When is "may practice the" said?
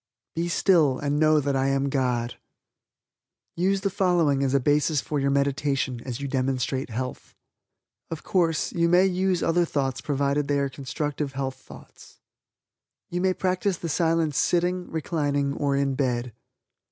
13.21-13.89